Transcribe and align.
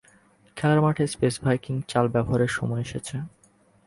খেলার 0.57 0.79
মাঠে 0.81 1.03
space 1.07 1.35
Viking 1.43 1.75
চাল 1.87 2.05
ব্যবহারের 2.07 2.51
সময় 2.57 2.81
এসেছে। 2.81 3.15